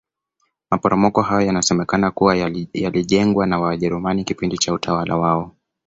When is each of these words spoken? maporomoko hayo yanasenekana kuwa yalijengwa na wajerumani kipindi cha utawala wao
maporomoko 0.69 1.21
hayo 1.21 1.47
yanasenekana 1.47 2.11
kuwa 2.11 2.35
yalijengwa 2.73 3.45
na 3.45 3.59
wajerumani 3.59 4.23
kipindi 4.23 4.57
cha 4.57 4.73
utawala 4.73 5.17
wao 5.17 5.55